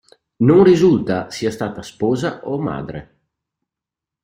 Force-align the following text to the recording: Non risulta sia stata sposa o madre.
Non 0.39 0.63
risulta 0.63 1.29
sia 1.29 1.51
stata 1.51 1.83
sposa 1.83 2.39
o 2.45 2.57
madre. 2.59 3.17